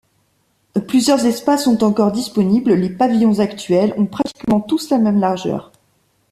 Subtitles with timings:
[0.87, 5.71] Plusieurs espaces sont encore disponibles, les pavillons actuels ont pratiquement tous la même largeur.